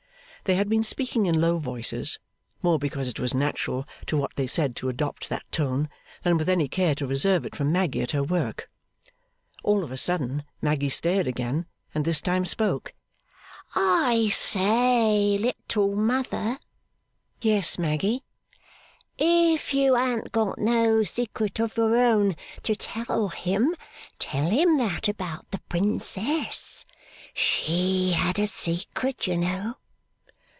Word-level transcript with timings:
They 0.45 0.55
had 0.55 0.69
been 0.69 0.83
speaking 0.83 1.27
in 1.27 1.39
low 1.39 1.59
voices; 1.59 2.17
more 2.63 2.77
because 2.79 3.07
it 3.07 3.19
was 3.19 3.33
natural 3.33 3.85
to 4.07 4.17
what 4.17 4.35
they 4.35 4.47
said 4.47 4.75
to 4.77 4.89
adopt 4.89 5.29
that 5.29 5.49
tone, 5.51 5.87
than 6.23 6.35
with 6.35 6.49
any 6.49 6.67
care 6.67 6.95
to 6.95 7.05
reserve 7.07 7.45
it 7.45 7.55
from 7.55 7.71
Maggy 7.71 8.01
at 8.01 8.11
her 8.11 8.23
work. 8.23 8.67
All 9.63 9.81
of 9.83 9.91
a 9.93 9.97
sudden 9.97 10.43
Maggy 10.59 10.89
stared 10.89 11.25
again, 11.27 11.67
and 11.93 12.03
this 12.03 12.19
time 12.19 12.43
spoke: 12.45 12.93
'I 13.75 14.29
say! 14.33 15.37
Little 15.39 15.95
Mother!' 15.95 16.57
'Yes, 17.39 17.77
Maggy.' 17.77 18.23
'If 19.19 19.73
you 19.75 19.95
an't 19.95 20.31
got 20.33 20.57
no 20.57 21.03
secret 21.03 21.59
of 21.59 21.77
your 21.77 21.95
own 21.95 22.35
to 22.63 22.75
tell 22.75 23.29
him, 23.29 23.75
tell 24.19 24.49
him 24.49 24.77
that 24.79 25.07
about 25.07 25.49
the 25.51 25.61
Princess. 25.69 26.83
She 27.33 28.13
had 28.13 28.37
a 28.39 28.47
secret, 28.47 29.27
you 29.27 29.37
know. 29.37 29.75